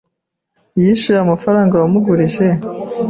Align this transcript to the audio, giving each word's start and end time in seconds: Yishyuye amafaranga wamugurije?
Yishyuye 0.81 1.19
amafaranga 1.21 1.73
wamugurije? 1.81 2.45